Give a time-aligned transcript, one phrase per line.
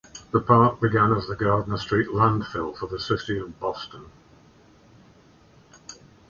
[0.31, 4.09] The park began as the Gardner Street Landfill for the city of Boston.